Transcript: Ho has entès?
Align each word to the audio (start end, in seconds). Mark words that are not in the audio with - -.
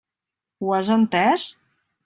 Ho 0.69 0.73
has 0.77 0.91
entès? 0.97 1.47